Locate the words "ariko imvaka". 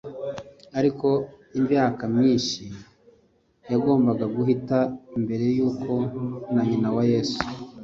0.79-2.03